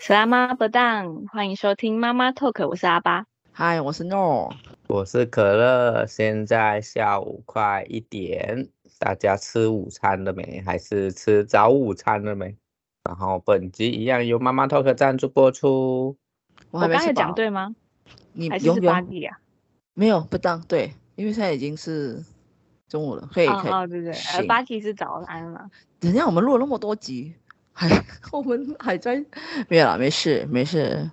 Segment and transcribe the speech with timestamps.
[0.00, 3.26] 是阿妈不当，欢迎收听妈妈 Talk，我是阿巴。
[3.50, 4.54] 嗨，我是诺，
[4.86, 6.06] 我是可乐。
[6.06, 8.68] 现在下午快一点，
[9.00, 10.62] 大家吃午餐了没？
[10.64, 12.56] 还是吃早午餐了没？
[13.04, 16.16] 然后本集一样由妈妈 Talk 赞助播出。
[16.70, 17.74] 我刚才讲对吗？
[18.32, 19.40] 你还是是八点啊？
[19.94, 22.22] 没有不当，对，因为现在已经是
[22.86, 23.72] 中午了，可以可以。
[23.72, 25.68] 哦，对对，呃，八点是早安了。
[25.98, 27.34] 等下我们录了那么多集，
[27.78, 27.86] 还
[28.32, 29.22] 我们还在
[29.68, 31.10] 没有了，没事没事，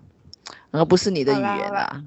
[0.72, 2.02] 那个不是你的语言啦。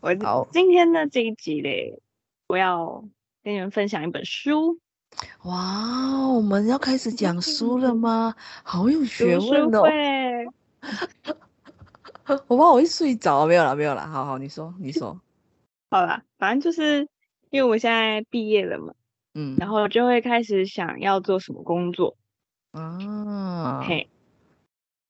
[0.00, 0.14] 我
[0.52, 1.98] 今天的这一集嘞，
[2.46, 3.02] 我要
[3.42, 4.78] 跟你们分享一本书。
[5.44, 8.34] 哇，我们要开始讲书了吗？
[8.62, 9.82] 好有学问哦。
[12.48, 14.06] 我怕我会睡着，没有了，没有了。
[14.06, 15.18] 好好，你说，你说。
[15.90, 17.08] 好了，反正就是
[17.48, 18.92] 因为我现在毕业了嘛，
[19.32, 22.14] 嗯，然后就会开始想要做什么工作。
[22.76, 24.06] 啊，嘿，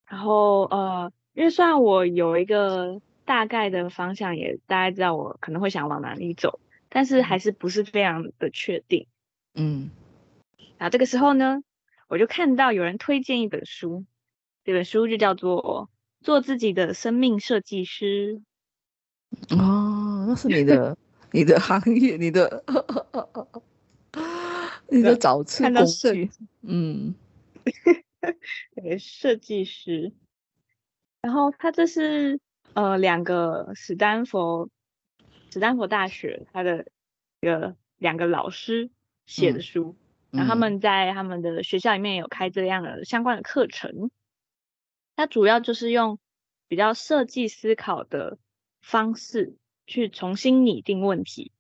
[0.07, 9.09] 然后呃，因为虽然我有一个大概的方向，也大概知道我可能会想往哪里走，但是还是不是非常的确定。
[9.55, 9.91] 嗯，
[10.79, 11.65] 然后这个时候呢，
[12.07, 14.05] 我就看到有人推荐一本书，
[14.65, 15.91] 这本书就叫做
[16.25, 18.43] 《做自己的生命设计师》。
[19.59, 20.97] 哦，那是你的
[21.33, 22.63] 你的行业，你的
[24.89, 26.31] 你的找词工具。
[26.63, 27.13] 嗯。
[28.75, 30.13] 对，设计师。
[31.23, 32.41] 然后他这是
[32.75, 34.71] 呃两个史丹佛
[35.51, 36.87] 史丹佛大学他的
[37.41, 38.91] 一个两个老师
[39.27, 39.97] 写的书，
[40.31, 44.11] 然后他们在他们的学校里面有开这样的相关的课程。
[45.17, 46.19] 他主要就是用
[46.69, 48.39] 比较设计思考的
[48.81, 49.57] 方式
[49.87, 51.53] 去重新拟定问题，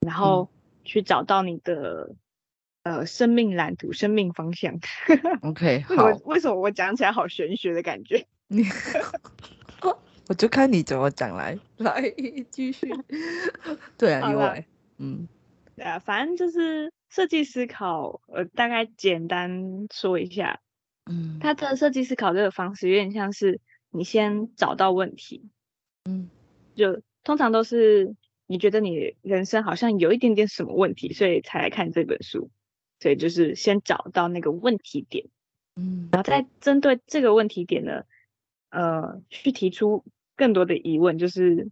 [0.00, 0.50] 然后
[0.84, 2.16] 去找到你的。
[2.82, 4.78] 呃，生命蓝图，生命方向。
[5.42, 6.06] OK， 好。
[6.24, 8.26] 为什么我讲起来好玄学的感觉？
[8.48, 8.64] 你，
[10.28, 12.02] 我就看你怎么讲来， 来
[12.50, 12.90] 继续。
[13.96, 14.66] 对啊，因为，
[14.98, 15.28] 嗯，
[15.76, 18.20] 对啊，反正就是设计思考。
[18.26, 20.60] 呃，大概简单说一下，
[21.10, 25.48] 嗯，它的设计思考这个方式有点像是你先找到问题，
[26.04, 26.28] 嗯，
[26.74, 28.16] 就通常都是
[28.48, 32.50] 你觉得你人生好像有一点点什么问题，所以才来看这本书。
[33.02, 35.26] 所以就是先找到那个问题点，
[35.74, 38.04] 嗯，然后再针对这个问题点呢，
[38.70, 40.04] 呃，去提出
[40.36, 41.68] 更多的疑问，就是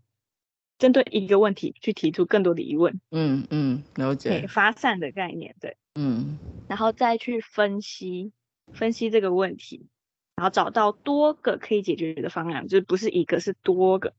[0.77, 6.37] 针对一个问题去提出更多的疑问，嗯嗯，了解，发散的概念，对，嗯，
[6.69, 8.33] 然后再去分析
[8.73, 9.87] 分析这个问题，
[10.35, 14.15] 然后找到多个可以解决的方案，就是不是一个，是多个，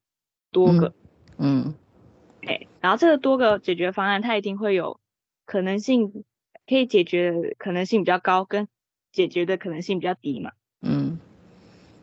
[0.50, 0.94] 多个，
[1.38, 1.76] 嗯，
[2.44, 5.02] 哎，然后这个多个解决方案，它一定会有
[5.44, 6.24] 可能性。
[6.72, 8.70] 可以解决的可能性比较高，跟
[9.12, 10.54] 解决的可能性比较低嘛。
[10.80, 11.20] 嗯，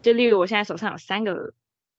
[0.02, 1.54] 就例如我现在手上有三个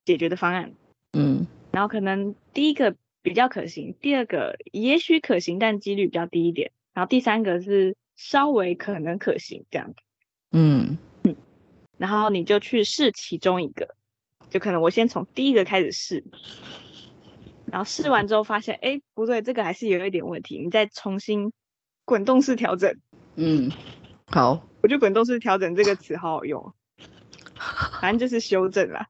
[0.06, 0.74] 解决的方案。
[1.14, 6.72] 嗯，然后可能第一个比较可行，第二个也许可行，但几率比较低一点。
[6.94, 9.96] 然后第三个是稍微可能可行这样。
[10.52, 11.36] 嗯嗯，
[11.98, 13.96] 然后你就去试其中一个，
[14.52, 16.24] 就可能我先从第一个开始试，
[17.66, 21.52] 然后试完之后发现，哎，不对，这个还是有一点问题，你再重新。
[22.10, 23.00] 滚动式调整，
[23.36, 23.72] 嗯，
[24.26, 26.74] 好，我觉得滚动式调整这个词好好用，
[28.02, 29.10] 反正就是修正啦，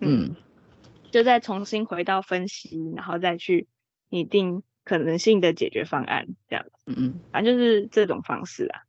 [0.00, 0.36] 嗯，嗯，
[1.12, 3.68] 就再重新回到分析，然后再去
[4.08, 8.82] 拟定可能性的解决方案，这样，嗯嗯，反正就是这种方式啊，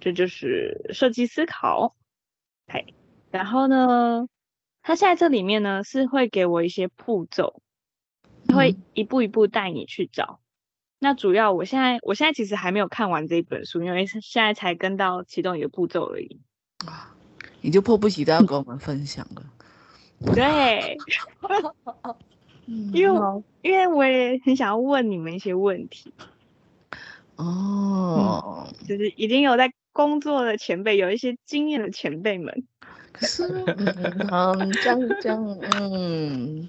[0.00, 1.94] 这就是设计思考，
[2.66, 2.94] 嘿，
[3.30, 4.26] 然后呢，
[4.82, 7.62] 它现在这里面呢是会给我一些步骤，
[8.48, 10.40] 会一步一步带你去找。
[11.02, 16.38] 那主要，我现在我现在其实还没有看完这一本书，因为现在才跟到其中一个步骤而已。
[16.86, 17.14] 啊，
[17.62, 19.42] 你就迫不及待要跟我们分享了。
[20.34, 20.98] 对，
[22.92, 26.12] 因为因为我也很想要问你们一些问题。
[27.36, 32.66] 哦、嗯，就是已经有在工作的前辈，有一些经验的前辈们。
[33.12, 33.44] 可是，
[34.30, 36.68] 嗯，这样这样，嗯。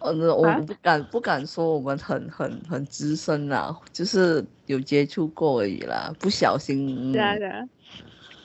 [0.00, 7.12] 嗯，我不敢不敢说我们很很很资深啦，就是有接触过而已啦，不小心。
[7.12, 7.64] 对啊对啊，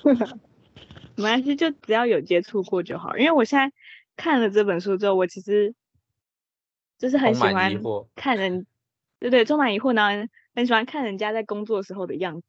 [1.15, 3.17] 没关系，就只要有接触过就好。
[3.17, 3.73] 因为我现在
[4.15, 5.73] 看了这本书之后，我其实
[6.97, 7.81] 就是很喜欢
[8.15, 8.65] 看人，
[9.19, 12.47] 对对，充满疑惑，然后很喜欢看人家在工作时候的样子，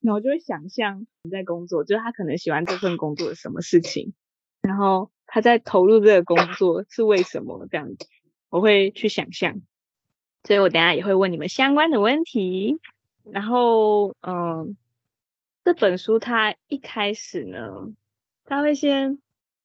[0.00, 4.12] 然后就会想象你在工作，就是他可能喜欢这份工作的什么事情，
[4.62, 5.10] 然后。
[5.34, 8.06] 他在投入这个工作是为什么这样子？
[8.50, 9.62] 我会去想象，
[10.44, 12.78] 所以我等下也会问你们相关的问题。
[13.24, 14.76] 然后，嗯，
[15.64, 17.92] 这本书它一开始呢，
[18.44, 19.18] 他会先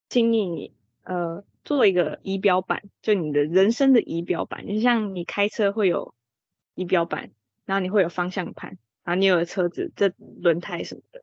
[0.10, 0.74] 请你
[1.04, 6.16] 呃做一个仪表板，就你的人生的仪表板，就像你开车会有
[6.74, 7.30] 仪表板，
[7.66, 11.22] 然后你会有方向盘，然后你有了车子这轮胎什么的，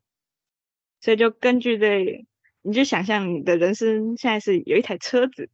[1.00, 2.24] 所以就根据这，
[2.66, 5.48] 你就想象你的人生现在是有一台车子，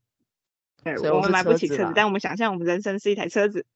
[0.83, 3.67] 对，我们买不起车子，但我们想象我们人生是一台车子，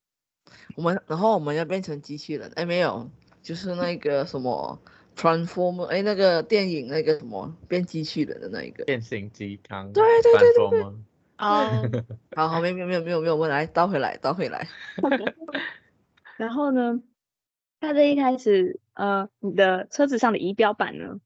[0.74, 3.10] 我们然后我们要变成机器人，哎，没有，
[3.42, 4.80] 就是那个什么。
[5.18, 10.94] Transformer，哎，那个电影那个什么变机器人的那一个变形金刚，对对对对对，
[11.36, 11.82] 啊，
[12.36, 14.68] 好好，没有没有没有没有没有问，来倒回来倒回来。
[16.36, 17.00] 然后呢，
[17.80, 21.18] 他这一开始，呃，你的车子上的仪表板呢，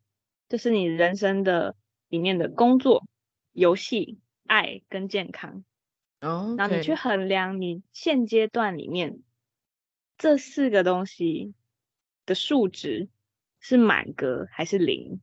[0.49, 1.75] 就是你人生的
[2.11, 3.07] 里面的工作、
[3.53, 5.65] 游戏、爱跟健康。
[6.21, 9.23] 哦，然后你去衡量你现阶段里面
[10.19, 11.55] 这四个东西
[12.27, 13.09] 的数值。
[13.63, 15.21] 是满格还是零？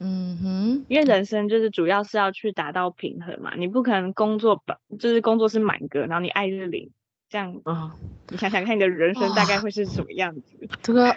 [0.00, 6.90] 嗯哼，因为人生就是主要是要去达到平衡嘛，你不可能工作吧，就是工作是满格，然后你爱是零，
[7.28, 7.94] 这样啊，
[8.30, 10.68] 你想想看你的人生大概会是什么样子？
[10.82, 11.14] 这个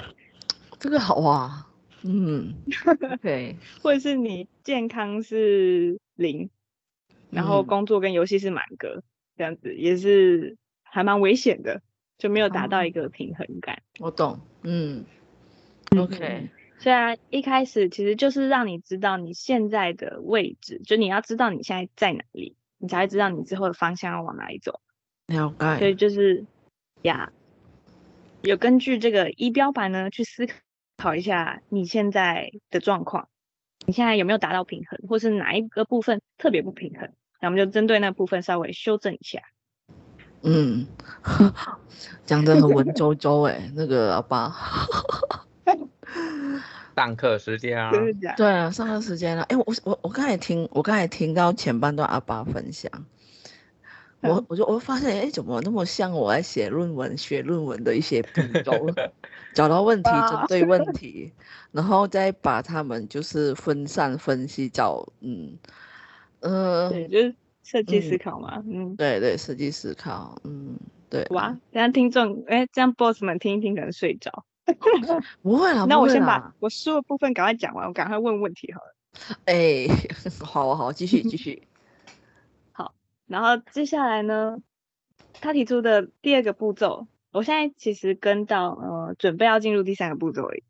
[0.77, 1.67] 这个好啊，
[2.03, 2.53] 嗯，
[3.13, 6.49] OK，或者是你健康是零，
[7.29, 9.03] 然后工作跟游戏是满格，
[9.37, 11.81] 这样子也是还蛮危险的，
[12.17, 13.81] 就没有达到一个平衡感。
[13.99, 15.05] 我懂，嗯。
[15.97, 16.47] OK，
[16.77, 24.79] 虽然一开始其实就是让你知道你现在的位置，就你要知道你现在在哪里，你才会知道你之后的方向要往哪里走。
[25.25, 25.79] 了解。
[25.79, 26.45] 所以就是
[27.01, 27.33] 呀，
[28.43, 30.45] 有根据这个仪表板呢去思
[30.99, 33.29] 考一下你现在的状况，
[33.85, 37.09] 你现在有没有达到平衡，或是哪一个部分特别不平衡，
[37.39, 39.39] 那我们就针对那部分稍微修正一下。
[40.43, 40.85] 嗯，
[42.25, 44.53] 讲的很文绉绉哎，那个阿爸。
[46.95, 47.91] 上课时间啊，
[48.35, 49.43] 对啊，上课时间了。
[49.43, 53.05] 哎，我我我刚才听，我刚才听到前半段阿爸分享，嗯、
[54.21, 58.73] 我我就我发现，哎，怎么那么像我在写论文、写论文的一些步骤，
[59.53, 61.31] 找到问题，针对问 题，
[61.71, 65.57] 然后再把他们就是分散分析，找嗯
[66.41, 70.77] 呃，对，就是设计思考嘛，嗯，嗯对对，设计思考，嗯，
[71.09, 71.25] 对。
[71.29, 74.43] 哇，这样听众，哎，这样 boss 们听一听可能睡着。
[75.41, 78.95] 不会啦，那我先把我说的部分赶快讲完，我赶快问问题好了。
[79.45, 79.53] 哎、
[79.87, 79.89] 欸，
[80.39, 81.63] 好啊，好，继续继续。
[83.29, 84.57] 好，然后接下来呢，
[85.33, 90.63] 他提出的第二个步骤，我现在其实跟到呃，准备要进入第三个步骤而已。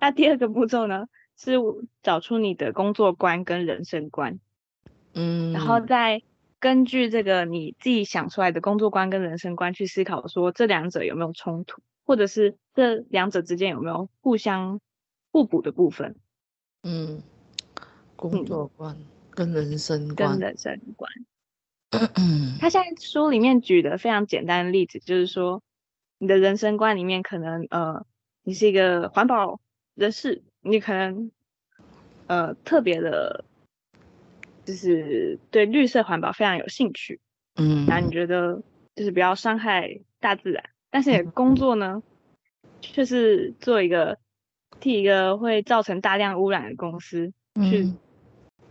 [0.00, 1.06] 那第二个步骤呢，
[1.36, 1.56] 是
[2.02, 4.38] 找出你的工作观跟人生观，
[5.12, 6.22] 嗯，然后再
[6.58, 11.82] 根据这个你自己想出来的工作观跟人生观去思考，说这两者有没有冲突。
[12.06, 14.78] 或者是这两者之间有没有互相
[15.32, 16.16] 互补的部分？
[16.82, 17.22] 嗯，
[18.14, 18.94] 工作观
[19.30, 20.32] 跟人生观。
[20.32, 21.10] 跟人生观。
[22.60, 25.62] 他现在书里面举的非常简单的例子，就是说
[26.18, 28.06] 你的人生观里面可能呃，
[28.42, 29.60] 你是一个环保
[29.94, 31.30] 人士，你可能
[32.26, 33.44] 呃特别的，
[34.64, 37.20] 就是对绿色环保非常有兴趣。
[37.56, 38.62] 嗯，然后你觉得
[38.94, 40.64] 就是不要伤害大自然。
[40.90, 42.02] 但是你的工作呢，
[42.80, 44.18] 却是做一个
[44.80, 47.32] 替一个会造成大量污染的公司
[47.68, 47.92] 去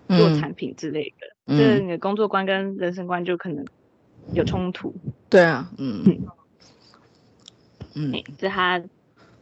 [0.07, 3.65] 做产品之类的，嗯、你的工作观跟人生观就可能
[4.33, 4.93] 有冲突。
[5.29, 6.03] 对啊，嗯
[7.95, 8.83] 嗯，这是他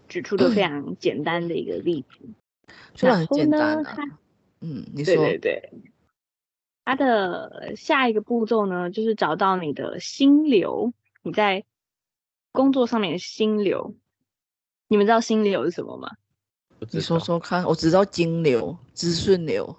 [0.08, 2.30] 举出的非常简单的一个例子。
[2.96, 3.96] 虽然很简单啊，
[4.62, 5.74] 嗯，你说对对对，
[6.86, 10.94] 他的下一个步骤呢，就是找到你的心流，
[11.24, 11.64] 你在。
[12.54, 13.96] 工作上面的心流，
[14.90, 16.12] 你们知道心流是什么吗？
[16.92, 19.74] 你说说看，我只知道金流、资讯流，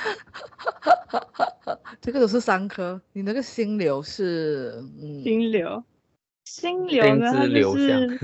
[2.00, 3.00] 这个都是三颗。
[3.12, 4.82] 你那个心流是？
[5.00, 5.84] 嗯，心流，
[6.44, 7.32] 心流呢？
[7.32, 8.18] 它就是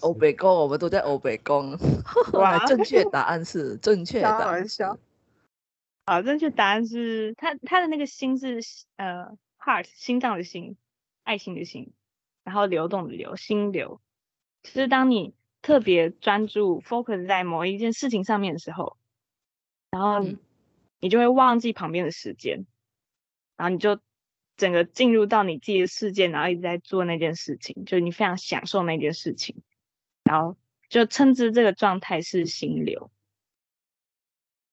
[0.00, 1.76] 欧北宫， 我们都在欧北宫。
[2.34, 4.64] 哇，正确答案是正确答案。
[6.06, 8.60] 好，正确答案是他他的那个心是
[8.96, 9.36] 呃。
[9.66, 10.76] heart 心脏的心，
[11.22, 11.94] 爱心的心，
[12.44, 13.98] 然后流动的流，心流。
[14.62, 18.98] 其实当你特别专注 focus 在某一件事情上面的时候，
[19.90, 20.20] 然后
[21.00, 22.66] 你就会忘记旁边的时间，
[23.56, 23.98] 然后你就
[24.58, 29.56] 整个进入到你自己的世界，然后一直在做那件事情，就是你非常享受那件事情，
[30.24, 30.54] 然后
[30.90, 33.10] 就称之这个状态是心流。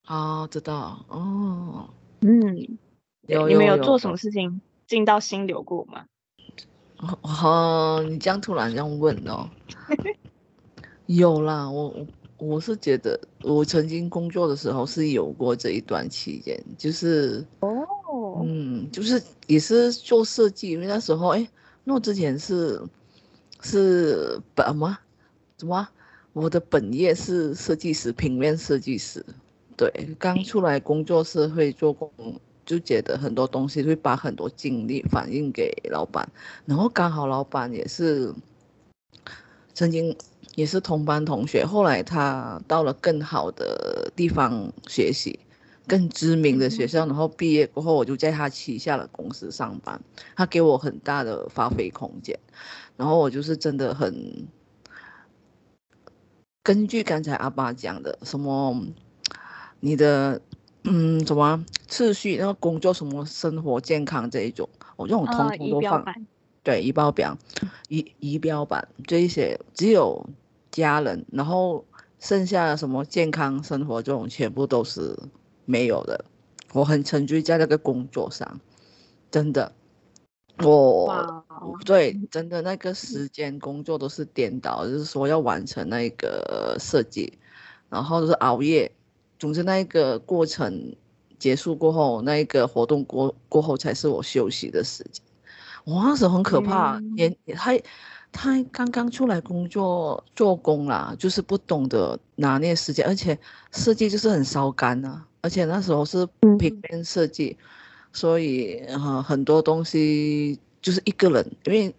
[0.08, 2.78] 哦，知道哦，嗯，
[3.28, 4.60] 有你们有做什么事情？
[4.88, 6.06] 进到心流过吗？
[7.22, 9.50] 哦，你这样突然这样问哦，
[11.16, 11.94] 有啦，我
[12.38, 21.48] 我是觉得我曾经工作的时候是有过这一段期间，就是哦，嗯，就是也是做设计，因为那时候哎，
[21.84, 22.82] 那我之前是
[23.62, 24.98] 是本什么
[25.58, 25.88] 什么，
[26.34, 29.24] 我的本业是设计师，平面设计师。
[29.78, 32.12] 对，刚出来工作是会做工，
[32.66, 36.28] 就觉得很多东西会把很多精力反映给老板，
[36.66, 38.32] 然后刚好老板也是
[39.74, 40.16] 曾经
[40.56, 45.40] 也是同班同学，后来他到了更好的地方学习，
[45.88, 50.02] 更知名的学校，然后毕业过后我就在他旗下的公司上班，
[50.36, 52.38] 他给我很大的发挥空间，
[52.98, 54.48] 然后我就是真的很
[56.64, 58.86] 根据刚才阿爸讲的什么。
[59.84, 60.40] 你的
[60.84, 62.38] 嗯，什么次序？
[62.38, 66.04] 那个工作什么生活健康这一种，我这种通通都放。
[66.04, 66.14] 呃、
[66.62, 67.36] 对，仪表板，
[67.88, 70.24] 仪仪表板这一些只有
[70.72, 71.86] 家人，然后
[72.20, 75.18] 剩下的什么健康生活这种全部都是
[75.66, 76.24] 没有的。
[76.74, 78.60] 我很沉醉在那个工作上，
[79.30, 79.72] 真的，
[80.64, 81.44] 我
[81.86, 87.38] 对真的那个时间工作都是颠倒，就是说要完成那个设计，
[87.90, 88.90] 然后就是熬夜。
[89.38, 90.96] 总之，那一个过程
[91.40, 95.26] 结束过后，那一个活动过过后才是我休息的时间。
[95.84, 97.72] 我那时候很可怕，嗯、也他
[98.32, 103.38] 他刚刚出来工作做工啦，就是不懂得拿捏时间，而且
[103.72, 105.26] 设计就是很烧干啊。
[105.42, 106.28] 而且那时候是
[106.60, 107.66] 平面设计，嗯、
[108.14, 111.96] 所以呃很多东西就是一个人，因为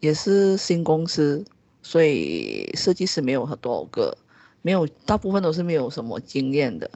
[0.00, 1.44] 也是新公司，
[1.82, 4.16] 所以设计师没有很多个。
[4.62, 6.90] 没有，大部分都是没有什么经验的，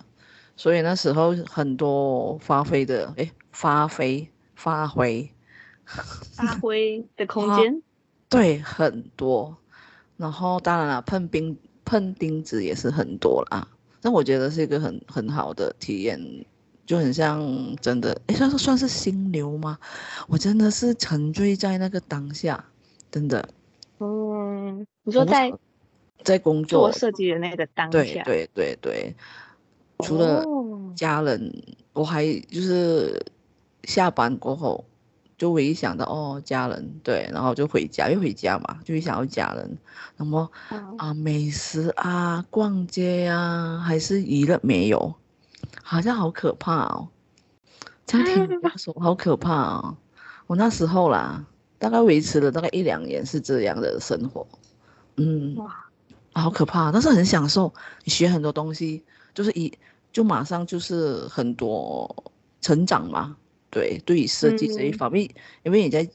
[0.56, 5.30] 所以那时候很多发挥的，哎，发挥发挥，
[5.84, 7.80] 发挥的空间，
[8.30, 9.54] 对，很多。
[10.16, 13.68] 然后当然了，碰钉碰钉子也是很多啦。
[14.00, 16.18] 但我觉得是一个很很好的体验，
[16.86, 19.78] 就很像真的，哎，算是算是心流吗？
[20.28, 22.64] 我真的是沉醉在那个当下，
[23.10, 23.46] 真的。
[23.98, 25.52] 嗯，你说在。
[26.22, 29.14] 在工作做设计的那个当下，对对对对，
[30.00, 30.44] 除了
[30.94, 31.40] 家人，
[31.94, 33.24] 哦、我还就是
[33.84, 34.84] 下班过后
[35.40, 39.78] 就唯一想到哦家人，对，然后就回家，又回家嘛，就会想到家人。
[40.18, 45.14] 那么、嗯、啊，美食啊，逛街啊，还是娱乐没有，
[45.82, 47.08] 好像好可怕哦。
[48.04, 49.96] 家庭 枷锁好可怕哦。
[50.46, 51.42] 我那时候啦，
[51.78, 54.46] 大概维持了大概一两年是这样的生活，
[55.16, 55.56] 嗯。
[55.56, 55.86] 哇
[56.32, 57.72] 好可怕，但是很享受。
[58.04, 59.02] 你学很多东西，
[59.34, 59.72] 就是一
[60.12, 62.24] 就马上就是很多
[62.60, 63.36] 成长嘛。
[63.70, 65.34] 对，对于设计这一方面，嗯、
[65.64, 66.08] 因为你在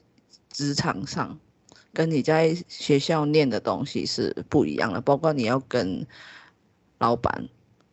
[0.50, 1.38] 职场上
[1.92, 6.06] 跟你在学校念的东西是不一样的，包括你要跟
[6.98, 7.48] 老板、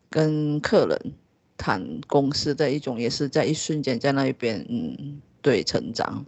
[0.09, 1.13] 跟客人
[1.57, 6.25] 谈公司的一种，也是在一瞬间在那一边，嗯，对，成长。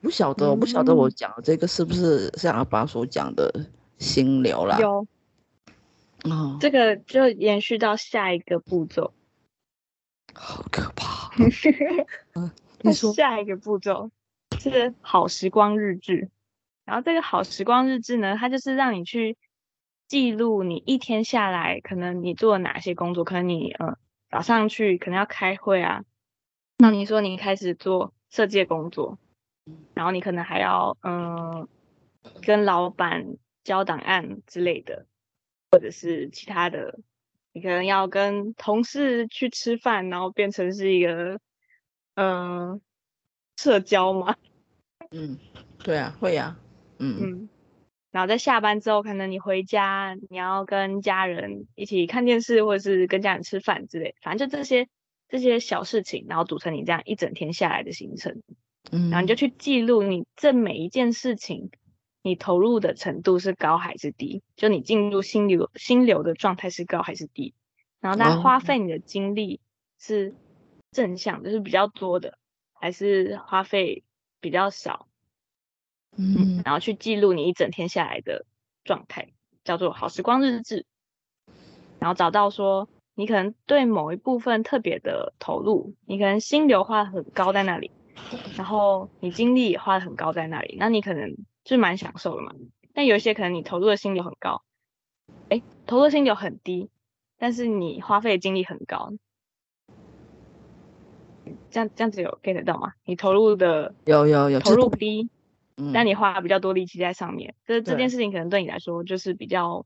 [0.00, 3.66] 不晓得，我不晓得我讲的这个是不是像阿爸所讲的。
[3.98, 5.04] 心流啦，有，
[6.22, 9.12] 哦，这个就延续到下一个步骤，
[10.32, 10.92] 好可
[11.38, 12.46] 怕。
[12.82, 14.10] 你说 下一个步骤
[14.58, 16.30] 是好时光日志，
[16.84, 19.36] 然后这个好时光日志呢，它就是让你去
[20.06, 23.96] 记录你一天下来，可能你做了哪些工作，可能你呃
[24.30, 26.04] 早上去可能要开会啊，
[26.78, 29.18] 那你说你开始做设计工作，
[29.94, 31.68] 然后你可能还要嗯、呃、
[32.42, 33.36] 跟老板。
[33.64, 35.04] 交档案之类的，
[35.70, 37.00] 或者是其他的，
[37.58, 41.40] 你可能要跟同事去吃饭，然后变成是一个，
[42.14, 42.80] 嗯、呃，
[43.56, 44.36] 社交嘛。
[45.10, 45.36] 嗯，
[45.82, 46.56] 对啊，会啊，
[47.00, 47.48] 嗯嗯。
[48.12, 54.88] 然后在下班之后，可能你回家，你要跟家人一起看电视，或者是跟家人吃饭之类，反正就这些
[55.28, 58.40] 这些小事情，然后组成你这样一整天下来的行程。
[58.92, 61.72] 嗯，然后你就去记录你这每一件事情。
[62.28, 64.42] 你投入的程度是高还是低？
[64.54, 67.54] 就你进入心流心流的状态是高还是低？
[68.00, 69.62] 然后它花费你的精力
[69.98, 70.34] 是
[70.90, 72.36] 正向的，就是比较多的，
[72.74, 74.04] 还是花费
[74.40, 75.08] 比较少？
[76.18, 78.44] 嗯，然后去记录你一整天下来的
[78.84, 79.32] 状态，
[79.64, 80.84] 叫做好时光日志。
[81.98, 87.90] 然后找到说你可能对某一部分特别的投入，你可能心流花很高在那里，
[88.58, 91.34] 然后你精力也花得很高在那里，那你可能。
[91.68, 92.52] 是蛮享受的嘛，
[92.94, 94.62] 但有一些可能你投入的心流很高，
[95.50, 96.88] 哎，投入的心流很低，
[97.36, 99.12] 但是你花费的精力很高，
[101.70, 102.92] 这样这样子有 get 到吗？
[103.04, 105.28] 你投入的有有有投入低，
[105.76, 109.84] 嗯，但你花比较多力气在上面，这这件事情可能对你来说就是比较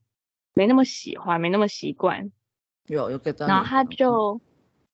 [0.55, 2.31] 没那么喜欢，没那么习惯。
[2.87, 4.41] 有有 get 到，然后他就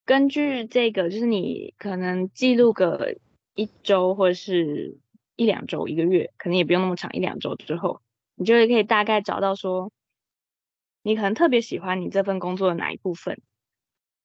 [0.06, 3.16] 根据这个，就是你可能记录个
[3.54, 4.96] 一周或者是
[5.38, 8.02] 一两周、一个月，可能也不用那么长，一两周之后，
[8.34, 9.92] 你就会可以大概找到说，
[11.02, 13.40] 你可能特别喜欢你这份工作的哪一部分，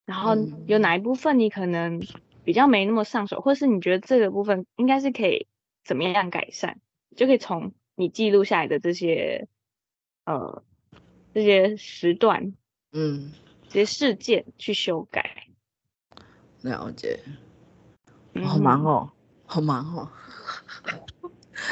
[0.06, 2.02] 然后有哪一部分你可能
[2.44, 5.48] 比较没那么上手，或是你觉得这个部分应该是可以
[5.86, 6.82] 怎么样改善，
[7.16, 9.48] 就可以从你记录下来的这些
[10.26, 10.64] 呃
[11.34, 12.54] 这些时段，
[12.92, 13.32] 嗯。
[13.70, 15.48] 这些事件去修改，
[16.62, 17.20] 了解，
[18.46, 19.12] 好忙哦，
[19.48, 20.12] 好忙哦。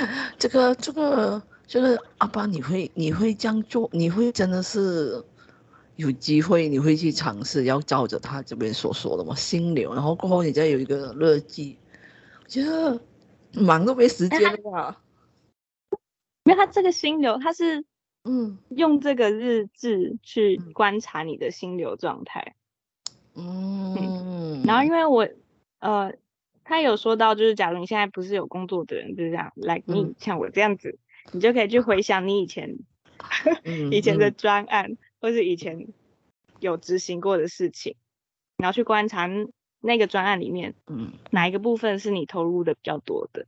[0.39, 3.89] 这个这个就是阿爸，你会你会这样做？
[3.93, 5.23] 你会真的是
[5.95, 6.67] 有机会？
[6.67, 9.35] 你会去尝试要照着他这边所说的嘛？
[9.35, 11.77] 心流，然后过后你再有一个日记，
[12.43, 12.99] 我觉得
[13.53, 15.01] 忙都没时间了吧？
[16.43, 17.85] 因为他这个心流，他是。
[18.23, 22.53] 嗯，用这个日志去观察你的心流状态。
[23.33, 25.27] 嗯，嗯，然后因为我，
[25.79, 26.13] 呃，
[26.71, 30.97] 他有说到，就是假如你现在不是有工作的人，就是这样，like me，嗯，像我这样子，
[31.33, 32.77] 你就可以去回想你以前，
[33.65, 35.89] 嗯、 以前的专案，或是以前
[36.61, 37.97] 有执行过的事情，
[38.55, 39.29] 然后去观察
[39.81, 43.45] 那个专案里面，嗯，哪一个部分是你投入的比较多的，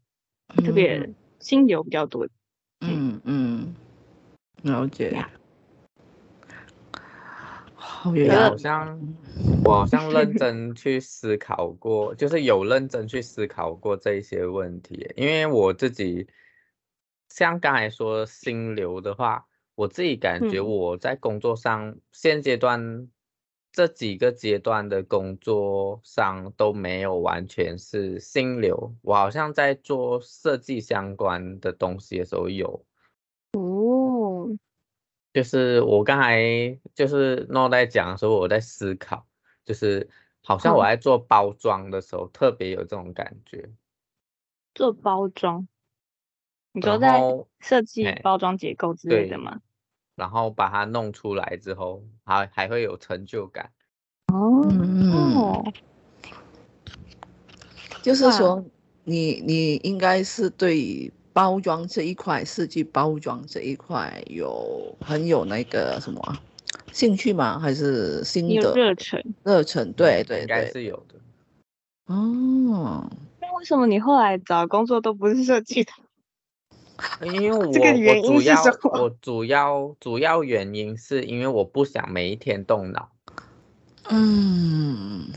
[0.65, 2.33] 特别心流比较多的。
[2.81, 3.73] 嗯嗯。
[4.63, 4.73] 嗯。
[4.73, 5.25] 了解，
[8.03, 8.11] 好，
[8.49, 8.99] 好像
[9.63, 15.09] 我好像认真去思考过，就是有认真去思考过这一些问题。
[15.15, 16.27] 因为我自己
[17.29, 19.45] 像刚才说心流的话，
[19.75, 23.07] 我自己感觉我在工作上现阶段
[23.71, 28.93] 这几个阶段的工作上都没有完全是心流。
[29.01, 32.83] 我好像在做设计相关的东西的时候有。
[33.53, 34.02] 哦，
[35.33, 39.25] 就是我刚才就是诺在讲的时候，我在思考，
[39.65, 40.07] 就是
[40.43, 43.67] 好像我在做包装的时候，特别有这种感觉。
[44.75, 45.67] 做包装，
[46.71, 47.19] 你说在
[47.61, 49.59] 设计包装结构之类的吗？
[50.15, 53.71] 然后把它弄出来之后，还还会有成就感。
[54.27, 54.61] 哦，
[55.11, 55.73] 哦，
[58.03, 58.63] 就是说
[59.03, 61.11] 你你应该是对。
[61.33, 66.37] 包装这一块，设计包装这一块有很有那个什么
[66.91, 67.57] 兴趣吗？
[67.59, 68.55] 还是心得？
[68.55, 71.15] 有热忱，热忱，对对对，应该是有的。
[72.05, 73.09] 哦，
[73.41, 75.91] 那为什么你后来找工作都不是设计的？
[77.21, 79.01] 因为我这个原因是什么？
[79.01, 83.09] 我主要我主要主要原因是因为我不想每一天动脑。
[84.09, 85.27] 嗯。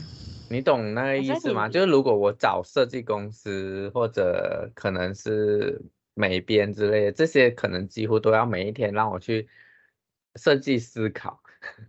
[0.49, 1.67] 你懂那个意思吗？
[1.67, 5.81] 就是如果我找设计公司或者可能是
[6.13, 9.47] 美编之类的，这些可能几乎都要每一天让我去
[10.35, 11.39] 设计思考，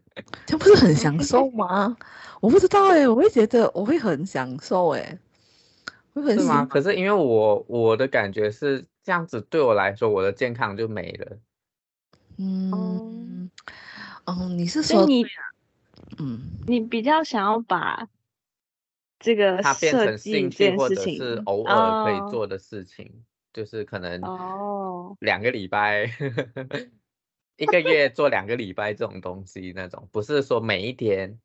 [0.45, 1.97] 这不是很享受吗？
[2.43, 5.19] 我不知道哎、欸，我会觉得我会很享受哎、欸，
[6.15, 6.39] 会很。
[6.39, 6.65] 是吗？
[6.67, 11.39] 可是因为我我的感觉是这样子，对我来说我的健康就没了。
[12.39, 13.51] 嗯，
[14.25, 15.25] 哦，你是说你，
[16.19, 18.09] 嗯，你比较想要把。
[19.21, 23.19] 这个它变成兴趣或者是偶尔可以做的事情，哦、
[23.53, 25.17] 就是可能哦。
[25.21, 26.09] 两个礼拜，哦、
[27.57, 31.41] 一个月做两个礼拜这种东西那种，不是说每一天，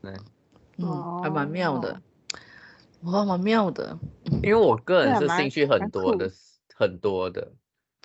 [0.00, 0.18] 嗯，
[0.78, 2.02] 哦、还蛮妙的，
[3.02, 3.96] 哇，蛮妙的，
[4.42, 6.28] 因为我个人是兴趣很多的，
[6.74, 7.52] 很多的，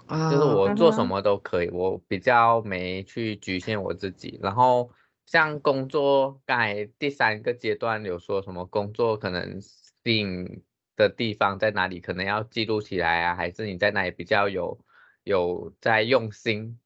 [0.07, 4.91] 就是我做什么都可以，我比较没去局限我自己，然后。
[5.27, 10.63] 像工作，刚才第三个阶段有说什么工作可能性
[10.95, 14.79] 的地方在哪里，可能要记录起来啊，还是你在哪里比较有
[15.25, 16.79] 有在用心？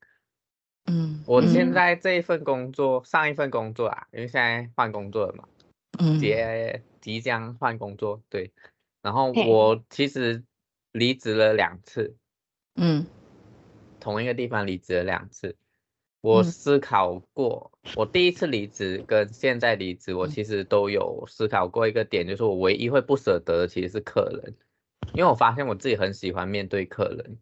[0.88, 5.48] 嗯，我现在这一份工作，嗯、上一份工作啊，因为现在换工作了嘛，
[6.00, 6.36] 嗯，即
[7.00, 8.52] 即将换工作，对，
[9.04, 10.44] 然后我其实
[10.92, 12.18] 离职了两次，
[12.74, 13.06] 嗯，
[14.00, 15.56] 同一个地方离职了两次。
[16.22, 24.54] 我思考过，我第一次离职跟现在离职，我其实都有思考过一个点，就是我唯一会不舍得的其实是客人，
[25.14, 27.38] 因为我发现我自己很喜欢面对客人。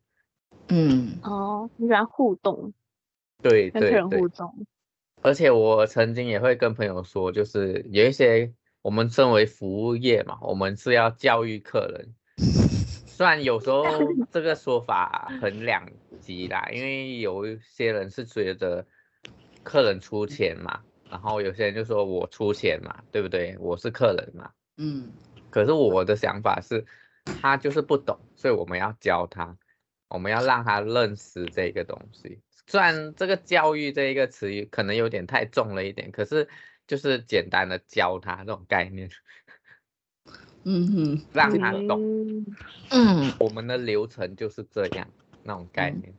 [0.70, 2.74] 嗯，哦，你喜欢互动，
[3.42, 4.66] 对，跟客人互动。
[5.22, 12.16] 而且我曾经也会跟朋友说，就是有一些我们身为服务业嘛，我们是要教育客人。
[13.06, 13.84] 虽然有时候
[14.32, 15.86] 这个说法很两
[16.20, 18.86] 极啦，因为有一些人是觉得
[19.64, 23.58] 客人出钱嘛，然后有些人就说我出钱嘛，对不对？
[23.60, 25.12] 我是客人嘛，嗯。
[25.50, 26.86] 可是我的想法是，
[27.42, 29.58] 他就是不懂，所以我们要教他。
[30.10, 32.40] 我们要让他认识这个东西。
[32.68, 36.48] 虽然这个教育这一个词语可能有点太重了一点，可是
[36.88, 39.10] 就是简单的教他这种概念。
[40.64, 42.46] 嗯哼，让他懂。
[42.90, 45.08] 嗯，我们的流程就是这样
[45.50, 46.14] 那种概念。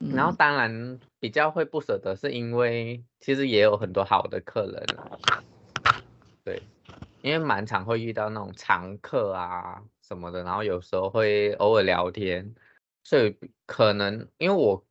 [0.00, 4.84] 嗯、然后当然比较会不舍得，是因为其实也有很多好的客人。
[6.44, 6.62] 对，
[7.22, 12.54] 因为蛮常会遇到那种常客啊什么的，然后有时候会偶尔聊天，
[13.02, 14.84] 所以可能因为我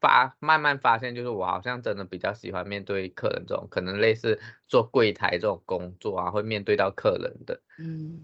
[0.00, 7.60] 发慢慢发现，就是我好像真的比较喜欢面对客人这种，可能类似做柜台这种工作啊，会面对到客人的。
[7.78, 8.20] 嗯，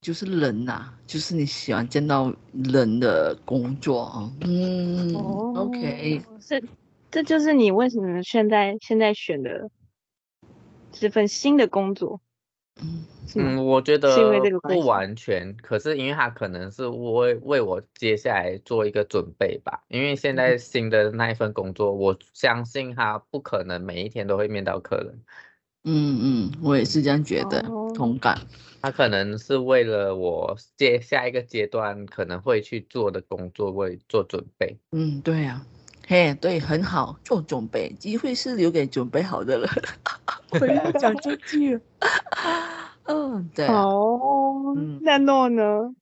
[0.00, 4.30] 就是人呐、啊，就是你喜欢见到人的工作啊。
[4.42, 6.62] 嗯、哦、，OK，是
[7.10, 9.70] 这就是你为什么现在现在选的。
[10.98, 12.18] 这份新的工作，
[12.80, 13.04] 嗯
[13.34, 14.10] 嗯，我觉得
[14.62, 19.82] 不完全，可是因为他可能是为为我接下来做一个准备吧。
[19.88, 25.20] 因为现在新的那一份工作，嗯、我相信他不可能每一天都会面到客人。
[25.84, 28.40] 嗯嗯，我也是这样觉得，哦、同感。
[28.86, 34.76] 他可能是为了我接下一个阶段可能会去做的工作为做准备。
[34.92, 35.66] 嗯，对呀、啊。
[36.06, 39.68] 嘿，对，很好，做准备，机会是留给准备好的人。
[40.60, 41.80] 我要讲这句。
[43.06, 43.66] 嗯，对。
[43.66, 45.92] 哦，那诺呢？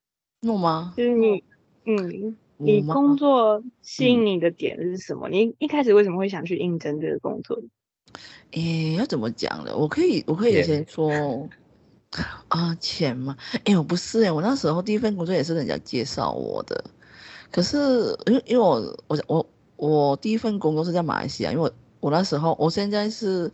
[0.43, 0.93] 诺吗？
[0.95, 1.43] 就是你，
[1.87, 5.31] 嗯，你工作吸引你的点是什么？
[5.31, 7.59] 你一开始为什么会想去应征这个工作？
[8.51, 9.75] 诶，要怎么讲呢？
[9.75, 11.49] 我可以，我可以先说
[12.49, 13.37] 啊，钱嘛。
[13.65, 16.85] 诶，我不是诶，我那时候第一份工作也是人家介绍我的，
[17.51, 19.47] 可是因为因为我我我。
[19.77, 23.53] 我第一份工作是在马来西亚，因为我我那时候，我现在是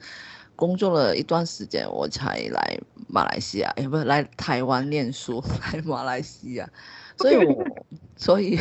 [0.55, 5.43] 工作了一段时间，我才来马来西亚，哎不是来台湾念书，
[5.73, 6.71] 来马来西亚，
[7.17, 7.65] 所以我
[8.19, 8.59] 所以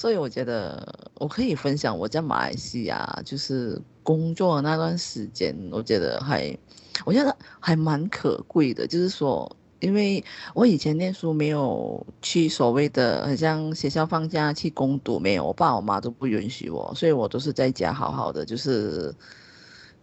[0.00, 6.56] 所以我觉得我可以分享我在马来西亚就是工作那段时间，我觉得还
[7.04, 9.54] 我觉得还蛮可贵的，就是说。
[9.80, 19.14] 因为我以前念书没有去所谓的，很像学校放假去攻读，没有，我爸我妈都不允许我，所以我都是在家好好的，就是，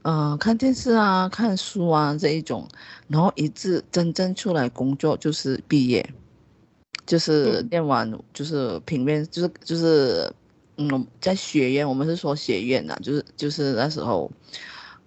[0.02, 2.68] 嗯、看电视啊，看书啊这一种，
[3.08, 6.04] 然后一直真正出来工作就是毕业，
[7.08, 10.32] 就是念完就是平面，就是就是，
[10.78, 14.32] 嗯，在学院，我们是说学院呐、啊，就是就是那时候。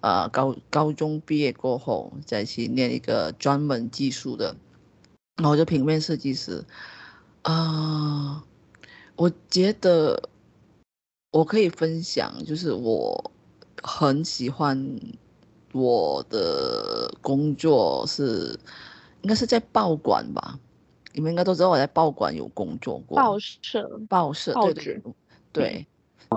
[0.03, 4.55] 呃，高高中毕业过后，再去念一个专门技术的，
[5.35, 6.65] 然后就平面设计师。
[7.43, 8.43] 啊、呃，
[9.15, 10.27] 我觉得
[11.29, 13.31] 我可以分享，就是我
[13.83, 14.99] 很喜欢
[15.71, 18.59] 我的工作是，
[19.21, 20.57] 应该是在报馆吧？
[21.13, 23.17] 你们应该都知道我在报馆有工作过。
[23.17, 25.01] 报社，报社，对对
[25.51, 25.87] 对，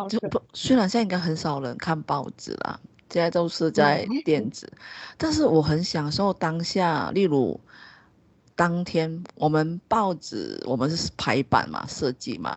[0.09, 2.79] 就不虽然现在应该很少人看报纸啦。
[3.11, 4.69] 现在都是在电子，
[5.17, 7.13] 但是我很享受当下。
[7.13, 7.61] 例如，
[8.57, 12.57] 当天我们报纸，我们是排版嘛，设计嘛。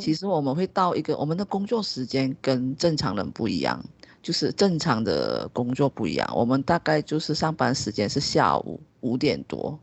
[0.00, 3.84] 其实我们会到一个我们的工作时间跟正常人不一样，
[4.22, 6.26] 就是正常的工作不一样。
[6.34, 9.78] 我们大概就是上班时间是下午五点多，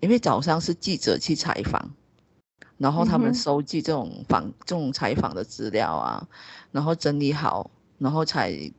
[0.00, 1.90] 因为早上是记者去采访，
[2.78, 6.28] 然后他们收集这种访这种采访的资料啊，
[6.72, 8.72] 然后整理好，然后才。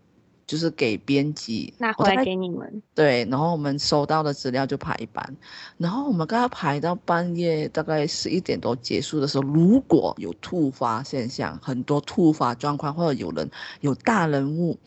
[0.48, 5.36] 就是给编辑拿回来给你们，对，然后我们收到的资料就排版，
[5.78, 13.52] 然后我们刚刚排到半夜大概十一点多结束的时候，如果有突发现象，很多突发状况，或者有人
[13.82, 14.80] 有大人物，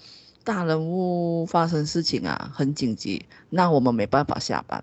[0.44, 4.82] 大人物发生事情啊，很紧急，那我们没办法下班，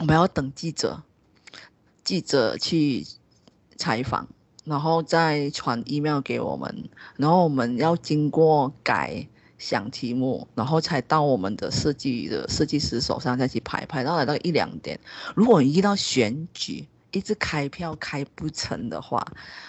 [0.00, 1.02] 我们要等记者，
[2.02, 3.06] 记者去
[3.76, 4.26] 采访，
[4.64, 9.28] 然后再传 email 给我们，然后我们要经过改。
[9.58, 14.98] 想题目，然后才到我们的设计的设计师手上再去排，排到来到一两点。
[15.36, 19.22] 如果你遇到选举，一直开票开不成的话，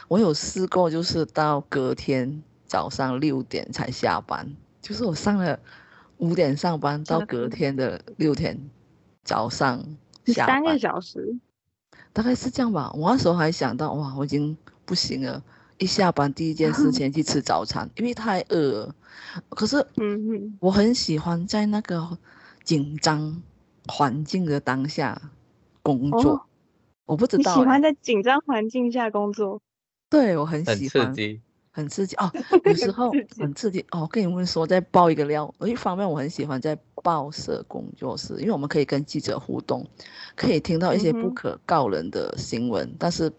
[0.08, 5.60] 我有试过，就是到隔天早上六点才下班，就是我上了
[6.20, 8.58] 五点上班，到隔天的六点
[9.26, 9.84] 早上
[10.26, 11.36] 三个小时，
[12.14, 12.92] 大概是这样吧。
[12.94, 14.56] 我那时候还想到，哇，我已经
[14.86, 15.44] 不行了。
[15.78, 18.96] 一下班第一件事情去吃早餐，因为太饿了。
[19.50, 22.18] 可是，嗯嗯，我很喜欢在那个
[22.64, 23.42] 紧张
[23.88, 25.20] 环境的当下
[25.82, 26.34] 工作。
[26.34, 26.42] 哦、
[27.06, 29.60] 我不知道、欸、你喜欢在紧张环境下工作？
[30.08, 32.32] 对，我很喜欢，很刺激，很刺激哦。
[32.66, 34.08] 有时候很刺激哦。
[34.12, 35.54] 跟你们说，再爆一个料。
[35.62, 39.88] 一方面，我很喜欢在报社工作室，因为我们可以跟记者互动，
[40.36, 43.32] 可以听到一些不可告人的新闻，嗯、但是。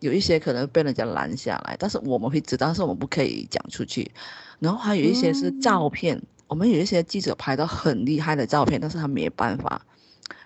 [0.00, 4.10] 有一些可能被人家拦下来，但是我们会知道，但是我们不可以讲出去。
[4.58, 9.84] 然后还有一些是照片，嗯、我们有一些记者拍到很厉害的照片，但是他没办法，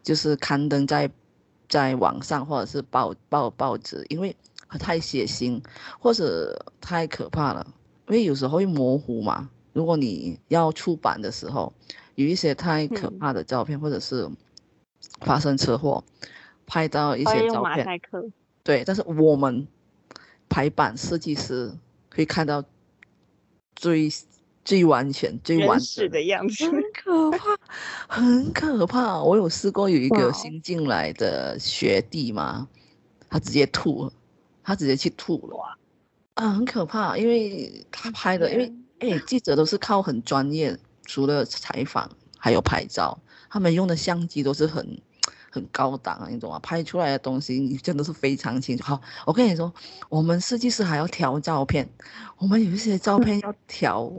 [0.03, 1.09] 就是刊登在
[1.69, 4.35] 在网上或者是报报报纸，因为
[4.79, 5.63] 太血腥
[5.99, 7.67] 或者太可怕了，
[8.09, 9.49] 因为有时候会模糊嘛。
[9.73, 11.73] 如果你要出版的时候，
[12.15, 14.31] 有一些太可怕的照片，嗯、或者是
[15.21, 16.05] 发生车祸，
[16.65, 18.01] 拍到一些照片，
[18.63, 19.67] 对，但是我们
[20.49, 21.73] 排版设计师
[22.09, 22.63] 可以看到
[23.75, 24.09] 最
[24.65, 26.23] 最完全、最完整的。
[26.23, 27.59] 样子，很可怕，
[28.09, 29.21] 很可怕。
[29.21, 32.69] 我有试过有一个新进来的学弟嘛，
[33.29, 34.13] 他直接吐了，
[34.65, 35.79] 他直接去吐了，
[36.35, 38.75] 啊，很可怕，因为他拍的，因为。
[39.01, 43.19] 哎，记者都是靠很专业，除了采访还有拍照，
[43.51, 44.99] 他们用的相机都是很
[45.51, 46.59] 很高档，你懂吗？
[46.61, 48.85] 拍出来的东西你真的是非常清楚。
[48.85, 49.75] 好，我跟你说，
[50.09, 51.87] 我们设计师还要调照片，
[52.39, 54.11] 我们有一些照片要调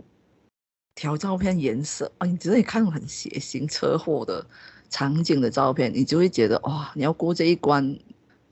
[0.93, 4.45] 调照片颜色啊，你只是看很血腥车祸的
[4.89, 7.97] 场景的照片，你就会觉得哇，你要过这一关，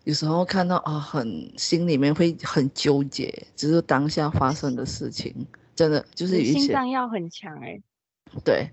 [0.04, 5.34] 有时候看到啊，很心里面会很纠结，只是当下发生的事情。
[5.76, 7.82] 真的就是有一些心脏要很强哎、欸，
[8.44, 8.70] 对，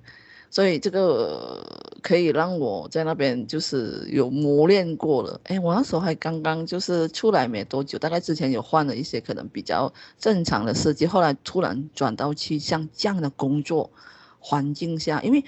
[0.51, 1.65] 所以这个
[2.03, 5.41] 可以让我在那边就是有磨练过了。
[5.45, 13.91] 哎，我那时候还刚刚就是出来没多久，大概之前有换了一些可能比较正常的设计，后来突然转到去像这样的工作
[14.39, 15.43] 环境下，因为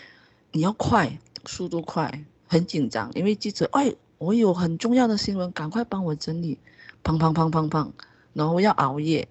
[0.52, 3.92] 你要快，速度快，很紧张，因为记者哎，
[4.22, 6.58] 我有很重要的新闻，赶快帮我整理，
[7.02, 7.90] 砰砰砰砰砰，
[8.32, 9.28] 然后要熬夜，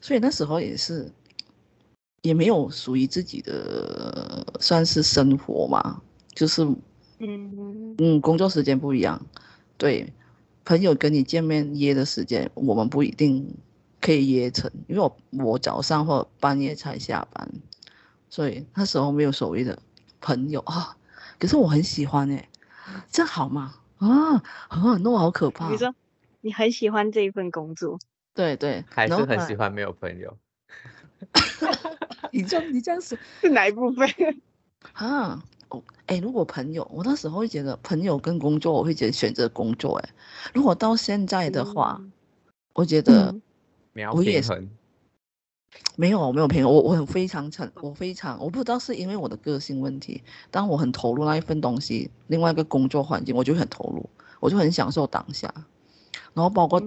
[0.00, 1.12] 所以那时候也是。
[2.24, 6.00] 也没有属于自己的算是生活嘛，
[6.32, 6.62] 就是，
[7.18, 9.20] 嗯嗯，工作时间不一样，
[9.76, 10.12] 对，
[10.64, 13.52] 朋友跟你见面约的时间，我们不一定
[14.00, 17.50] 可以约成，因为我我早上或半夜才下班，
[18.30, 19.76] 所以那时候没有所谓的
[20.20, 20.96] 朋友啊。
[21.40, 22.48] 可是我很喜欢哎、欸，
[23.10, 23.74] 这好吗？
[24.02, 24.34] 啊
[24.68, 25.70] 啊，那我好可怕。
[25.70, 25.94] 你说
[26.40, 27.98] 你很喜欢这一份工作？
[28.34, 30.36] 对对，还是很喜欢没有朋友。
[32.32, 34.08] 你这你这样说是哪一部分
[34.94, 35.40] 啊？
[35.68, 39.98] 哦，哎，如果朋友，我那时候会觉得朋友跟工作，我会觉得选择工作。
[39.98, 40.10] 哎，
[40.52, 42.12] 如果到现在的话，嗯、
[42.74, 43.34] 我觉得
[44.12, 44.68] 我也是
[45.96, 54.08] 没有我没有朋友，我我很非常诚，我非常我不知道是因为我的个性问题，当我很投入那一份东西，另外一个工作环境，我就很投入，
[54.40, 55.52] 我就很享受当下，
[56.34, 56.80] 然后包括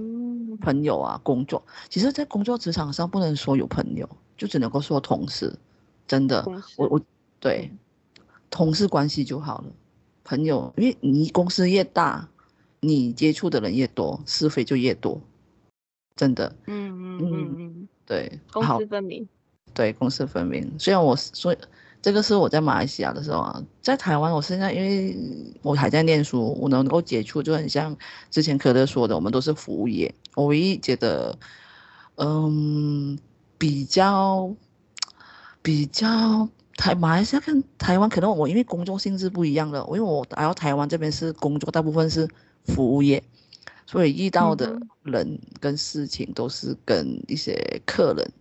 [0.61, 4.07] 朋友啊，工作，其实，在工作职场上不能说有朋友。
[4.37, 5.57] 就只能够说同事，
[6.05, 6.43] 真的，
[6.75, 7.01] 我我
[7.39, 7.71] 对
[8.49, 9.71] 同事关系就好了。
[10.25, 12.27] 朋友，因为你公司越大，
[12.81, 15.21] 你接触的人越多，是非就越多，
[16.17, 16.53] 真的。
[16.67, 19.27] 嗯嗯嗯嗯，对，公私分明。
[19.73, 20.71] 对，公私分明。
[20.77, 21.55] 虽然我说
[22.01, 25.17] 这个是我在马来西亚的时候啊，在台湾，我现在因为
[25.61, 27.95] 我还在念书，我能够接触就很像
[28.29, 30.13] 之前可乐说的，我们都是服务业。
[30.35, 31.37] 我唯一觉得，
[32.15, 33.17] 嗯。
[33.57, 34.53] 比较
[35.61, 42.27] 比较台马来西亚跟台湾，可能我因为工作性质不一样了，因为我来到台湾这边是工作，大部分是
[42.65, 43.23] 服务业，
[43.85, 48.31] 所以遇到的人跟事情都是跟一些客人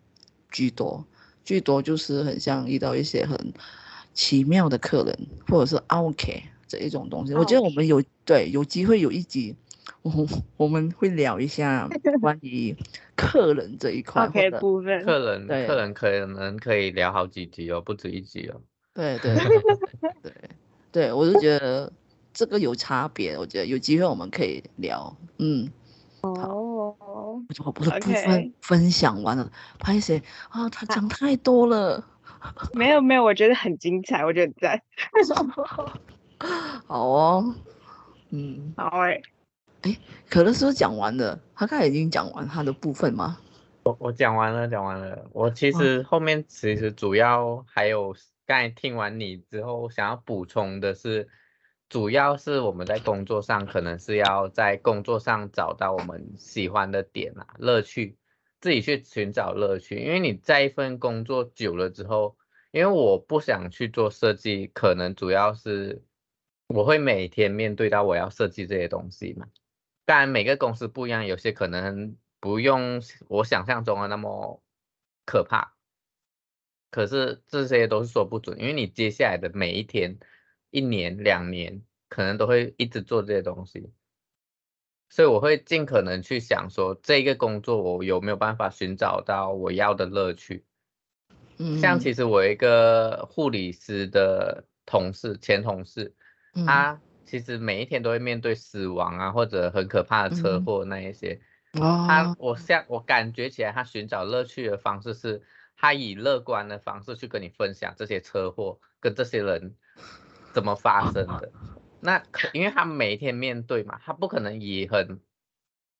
[0.50, 1.04] 居多，
[1.44, 3.52] 居多就是很像遇到一些很
[4.12, 7.34] 奇妙的客人，或者是 OK 这一种东西。
[7.34, 9.54] 我觉得我们有对有机会有一集。
[10.00, 10.26] 我
[10.58, 11.88] 我们会聊一下
[12.20, 12.74] 关于
[13.16, 18.60] 客人这一块 OK 部分，客人对客人可能可以聊好几集哦，不止一集哦。
[18.94, 19.60] 对对对
[20.22, 20.32] 对
[20.92, 21.90] 对，我就觉得
[22.34, 25.16] 这个有差别，我觉得有机会我们可以聊。
[25.38, 25.70] 嗯，
[26.20, 26.94] 哦，
[27.64, 30.20] 我不是部分分享完了，拍谁
[30.50, 32.04] 啊，他讲太多了。
[32.74, 34.82] 没有没有，我觉得很精彩，我觉得在。
[36.86, 37.54] 好哦，
[38.30, 39.22] 嗯，好哎。
[39.82, 39.96] 哎，
[40.28, 41.38] 可乐是不是讲完了？
[41.54, 43.38] 他刚才已经讲完他的部分吗？
[43.84, 45.24] 我我讲完了，讲完了。
[45.32, 48.14] 我其实后面其实主要还有
[48.46, 51.28] 刚才听完你之后，想要补充的是，
[51.88, 58.16] 主要是我们在工作上可能是要在工作上找到我们喜欢的点啊，乐趣，
[58.60, 59.96] 自己去寻找乐趣。
[59.96, 62.36] 因为你在一份工作久了之后，
[62.72, 66.02] 因为我不想去做设计，可能主要是
[66.66, 69.46] 我会每天面对到我要设计这些东西嘛。
[70.04, 74.62] 当然，每个公司不一样，有些可能不用我想象中的那么
[75.24, 75.74] 可怕。
[76.90, 80.18] 可是这些都是说不准，因为你接下来的每一天、
[80.74, 83.92] 一年、两年，可能都会一直做这些东西。
[85.08, 90.64] 所以我会尽可能去想说，这个工作我有没有办法寻找到我要的乐趣。
[91.58, 96.12] 嗯，像其实我一个护理师的同事，前同事，
[96.66, 101.40] 他其实每一天都会面对死亡啊，或者很可怕的车祸那一些。
[101.74, 105.40] 哦，他我像我感觉起来，他寻找乐趣的方式是，
[105.76, 109.76] 他以乐观的方式去跟你分享这些车祸跟这些人
[110.54, 111.52] 怎么发生的。
[112.00, 115.20] 那可因为他每一天面对嘛，他不可能以很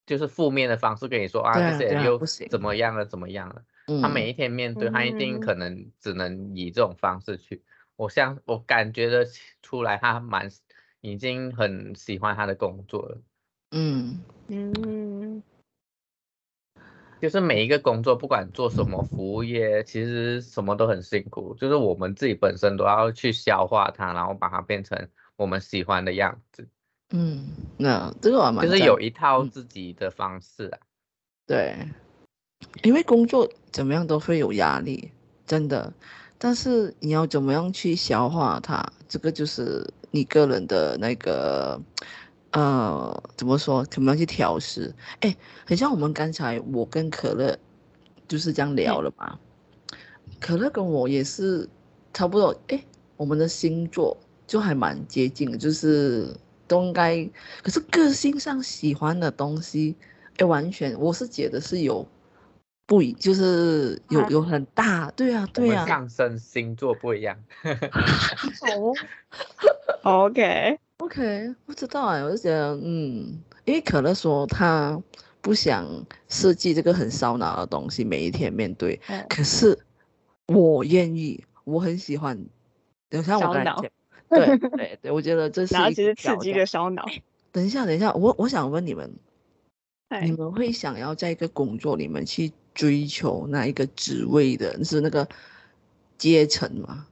[0.07, 2.19] 就是负面的方式跟你说啊，啊这些人又
[2.51, 3.62] 怎么样了，怎么样了。
[4.01, 7.62] 他每一天面对，他一定可能只能以这种方式去。
[7.97, 9.27] 我像我感觉得
[9.62, 10.51] 出来，他蛮
[11.01, 13.19] 已经很喜欢他的工作了。
[13.73, 15.13] 嗯嗯。
[17.25, 21.55] 就是每一个工作，不管做什么服务业，其实什么都很辛苦。
[21.59, 26.69] 就是我们自己本身都要去消化它，然后把它变成我们喜欢的样子。
[27.15, 30.79] 嗯，那这个我蛮就是有一套自己的方式啊。
[31.47, 31.75] 对，
[32.83, 35.11] 因为工作怎么样都会有压力，
[35.47, 35.91] 真的。
[36.37, 41.81] 但是你要怎么样去消化它，这个就是你个人的那个。
[42.55, 43.85] 呃，怎么说？
[43.87, 44.95] 怎么样去调试？
[45.21, 45.37] 哎，
[45.67, 47.59] 很像我们刚才我跟可乐
[48.29, 49.37] 就是这样聊了嘛。
[49.90, 49.99] 嗯、
[50.40, 51.69] 可乐跟我也是
[52.12, 52.81] 差不多，哎，
[53.17, 56.33] 我们的星座就还蛮接近的，就是
[56.69, 57.29] 都应该。
[57.61, 59.97] 可是个性上喜欢的东西，
[60.37, 62.07] 哎，完全我是觉得是有
[62.87, 65.85] 不一，就是有、啊、有很大，对啊，对啊。
[65.88, 67.37] 上升星座不一样。
[68.79, 68.95] 哦，
[70.29, 70.79] OK。
[71.05, 74.99] OK，不知道哎，我就觉得，嗯，因为可乐说他
[75.43, 75.87] 不想
[76.29, 78.99] 设计这个很烧脑的东西，每一天面对。
[79.09, 79.79] 嗯、可是
[80.47, 82.43] 我愿意，我很喜欢。
[83.11, 83.85] 等下我跟你讲，
[84.31, 87.05] 对对对，我觉得这是一其实刺激的烧脑。
[87.53, 89.14] 等一下，等一下，我我想问你们，
[90.23, 95.29] 你们会想要在一个工作里面去追求那一个职位的，是那个
[96.17, 97.07] 阶层吗？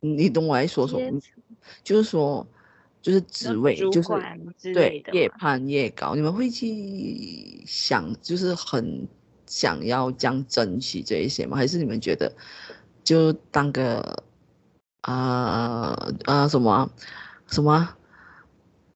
[0.00, 1.18] 你懂我在说什么，
[1.82, 2.46] 就是说。
[3.02, 4.08] 就是职位，就是
[4.72, 6.14] 对，越攀越高。
[6.14, 9.08] 你们会去想，就是很
[9.44, 11.56] 想要这样争取这一些吗？
[11.56, 12.32] 还是你们觉得
[13.02, 14.22] 就当个
[15.00, 16.88] 啊啊、呃呃、什么
[17.48, 17.72] 什么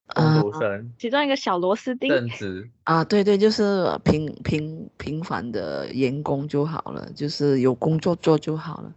[0.07, 8.95] 啊，呃、其中一个小螺丝钉，正职 啊，对对，就是平平平凡的员工就好了，就是有工作做就好了，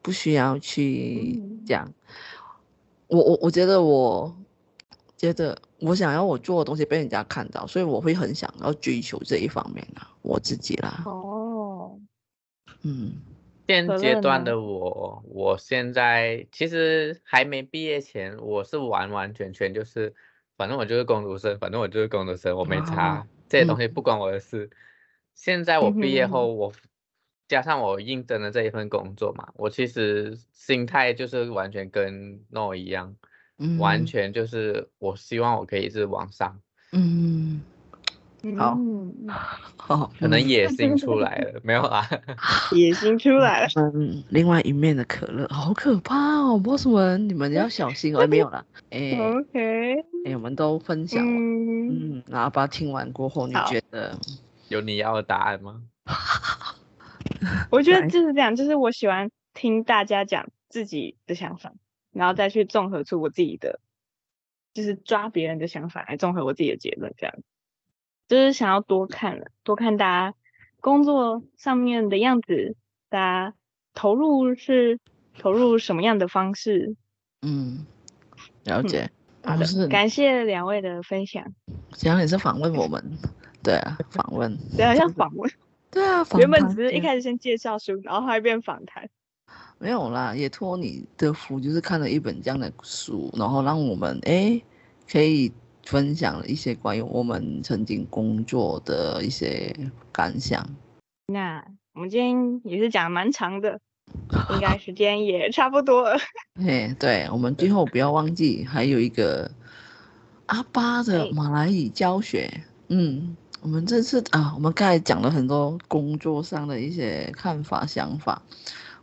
[0.00, 1.84] 不需要去讲。
[1.88, 1.94] 嗯、
[3.08, 4.32] 我我我觉得我。
[5.22, 11.04] 觉得我想要我做的东西被人家看到，所以我会很想要追求这一方面的我自己啦。
[11.06, 11.96] 哦，
[12.82, 13.12] 嗯，
[13.68, 20.12] 现阶段的我，我现在其实还没毕业前，我是完完全全就是，
[20.56, 24.64] 反正我就是工读生，反正我就是工读生，我没差，哦、这些东西不关我的事。
[24.64, 24.76] 嗯、
[25.36, 26.72] 现在我毕业后，我
[27.46, 33.14] 加上我应征的这一份工作嘛，我其实心态就是完全跟 No 一样。
[33.78, 36.58] 完全就是，我希望我可以是往上，
[36.92, 37.62] 嗯，
[38.58, 38.78] 好，
[39.76, 42.08] 好， 可能野心出来了，没有啦，
[42.72, 49.94] 野心出来了，嗯，另外一面的可乐，好可怕哦，boss 们，你们要小心哦，没有了，哎， OK，
[50.24, 54.18] 哎，我们都分享了，嗯，然后把它听完过后，你觉得？
[54.68, 55.82] 有你要的答案吗？
[57.70, 61.74] 我觉得就是这样，就是我喜欢听大家讲自己的想法。
[62.12, 63.80] 然后再去综合出我自己的，
[64.74, 67.34] 就是抓别人的想法来综合我自己的结论，这样，
[68.28, 70.36] 就是想要多看了，多看大家
[70.80, 72.76] 工作上面的样子，
[73.08, 73.54] 大家
[73.94, 74.98] 投入是
[75.38, 76.96] 投入什么样的方式，
[77.40, 77.86] 嗯，
[78.64, 79.10] 了解，
[79.42, 81.54] 嗯、好的，是感谢两位的分享，
[81.92, 83.02] 这样也是访问我们，
[83.62, 85.50] 对啊，访问，对啊， 像访问，
[85.90, 89.08] 对啊，原本只是一开始先介绍书，然后后来变访谈。
[89.82, 94.62] 没有啦，也托你的福，就是看了一本这样的书，然后让我们哎
[95.10, 95.52] 可以
[95.84, 99.74] 分享了一些关于我们曾经工作的一些
[100.12, 100.64] 感想。
[101.26, 101.64] 那
[101.94, 103.80] 我们今天也是讲蛮长的，
[104.54, 106.16] 应该时间也差不多了。
[106.64, 109.50] 哎，对，我们最后不要忘记还有一个
[110.46, 112.48] 阿巴的马来语教学。
[112.86, 118.40] 嗯，我们这次啊，我们刚才讲了很多工作上的一些看法、想法。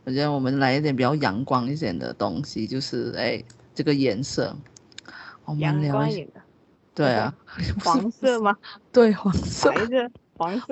[0.04, 3.42] 我觉得我们来一点比较阳光一点的东西，就是哎，
[3.74, 4.56] 这个颜色，
[5.44, 6.26] 我们聊一下。
[6.94, 7.34] 对啊，
[7.84, 8.56] 黄色吗？
[8.92, 9.70] 对，黄色。
[9.72, 10.64] 白色，黄色。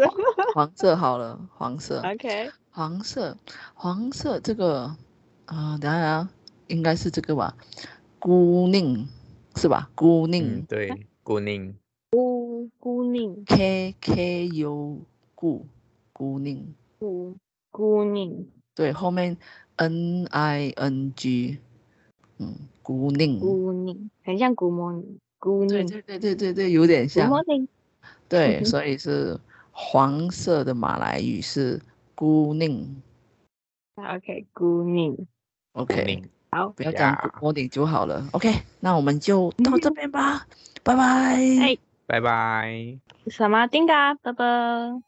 [0.55, 2.01] 黄色好了，黄色。
[2.03, 2.51] OK。
[2.71, 3.37] 黄色，
[3.75, 4.97] 黄色这个
[5.47, 6.29] 啊、呃，等下
[6.67, 7.55] 应该是这个吧？
[8.19, 9.07] 孤宁
[9.57, 9.91] 是吧？
[9.95, 10.67] 孤宁、嗯。
[10.69, 11.75] 对，孤宁。
[12.11, 15.03] 孤孤宁，K K U
[15.35, 15.67] 孤
[16.13, 17.37] 孤宁，孤
[17.71, 18.49] 孤宁，
[18.79, 19.37] 对，后面
[19.75, 21.59] N I N G，
[22.39, 27.67] 嗯，孤宁，孤宁，很像 Good morning，孤宁，对对对对对对，有点像，Good morning，
[28.29, 29.37] 对， 所以是
[29.73, 31.83] 黄色的马来语是
[32.15, 33.03] 孤宁
[33.97, 35.27] ，OK，孤宁
[35.73, 36.23] ，OK，
[36.53, 40.47] 好，不要讲 Good morning 就好了，OK，那我们就到这边吧，
[40.85, 41.77] 拜拜。
[42.07, 42.97] 拜拜。
[43.27, 45.08] 什么丁嘎，拜拜。